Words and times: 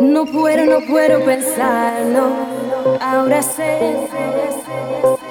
No 0.00 0.26
puedo, 0.26 0.64
no 0.66 0.86
puedo 0.86 1.24
pensarlo. 1.24 2.30
Ahora 3.00 3.42
sé. 3.42 3.78
En 3.88 5.23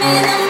me 0.00 0.20
the 0.20 0.45